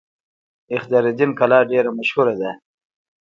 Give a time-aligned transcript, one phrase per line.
[0.75, 2.51] اختیار الدین کلا ډیره مشهوره ده